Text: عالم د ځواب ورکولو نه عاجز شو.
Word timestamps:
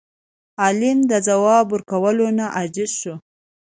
عالم 0.61 0.97
د 1.11 1.13
ځواب 1.27 1.65
ورکولو 1.71 2.27
نه 2.37 2.45
عاجز 2.55 2.91
شو. 3.01 3.15